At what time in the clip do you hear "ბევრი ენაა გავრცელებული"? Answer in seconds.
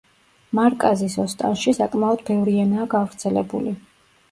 2.33-3.79